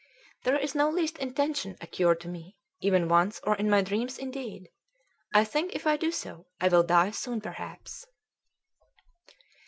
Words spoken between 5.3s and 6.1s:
I think if I do